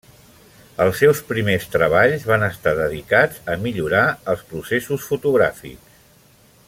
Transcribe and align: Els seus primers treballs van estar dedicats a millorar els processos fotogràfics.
Els 0.85 0.95
seus 1.01 1.19
primers 1.31 1.67
treballs 1.75 2.25
van 2.31 2.45
estar 2.47 2.73
dedicats 2.81 3.45
a 3.57 3.59
millorar 3.67 4.03
els 4.35 4.43
processos 4.55 5.07
fotogràfics. 5.11 6.03